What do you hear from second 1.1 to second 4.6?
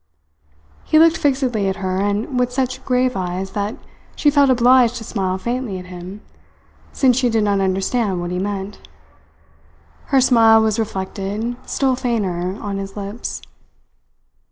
fixedly at her, and with such grave eyes that she felt